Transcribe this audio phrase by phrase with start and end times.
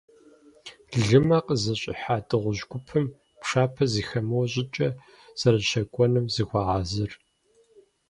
[1.05, 3.05] Лымэ къызыщӏихьа дыгъужь гупым,
[3.39, 4.89] пшапэ зэхэмыуэ щӀыкӀэ,
[5.39, 7.11] зэрыщэкӀуэнум зыхуагъэхьэзыр.